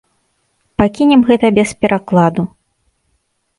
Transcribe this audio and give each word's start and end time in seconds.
Пакінем 0.83 1.21
гэта 1.29 1.53
без 1.59 1.75
перакладу. 1.81 2.49